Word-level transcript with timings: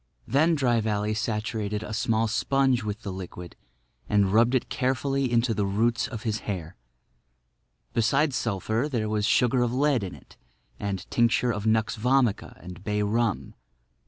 Then 0.27 0.55
Dry 0.55 0.81
Valley 0.81 1.13
saturated 1.13 1.83
a 1.83 1.93
small 1.93 2.27
sponge 2.27 2.83
with 2.83 3.03
the 3.03 3.13
liquid 3.13 3.55
and 4.09 4.33
rubbed 4.33 4.55
it 4.55 4.67
carefully 4.67 5.31
into 5.31 5.53
the 5.53 5.67
roots 5.67 6.07
of 6.07 6.23
his 6.23 6.39
hair. 6.49 6.75
Besides 7.93 8.35
sulphur 8.35 8.89
there 8.91 9.07
was 9.07 9.27
sugar 9.27 9.61
of 9.61 9.71
lead 9.75 10.03
in 10.03 10.15
it 10.15 10.37
and 10.79 11.05
tincture 11.11 11.51
of 11.51 11.67
nux 11.67 11.97
vomica 11.99 12.57
and 12.63 12.83
bay 12.83 13.03
rum. 13.03 13.53